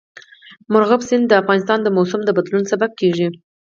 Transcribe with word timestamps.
مورغاب 0.71 1.01
سیند 1.07 1.25
د 1.27 1.33
افغانستان 1.41 1.79
د 1.83 1.87
موسم 1.97 2.21
د 2.25 2.29
بدلون 2.37 2.63
سبب 2.71 2.91
کېږي. 2.99 3.27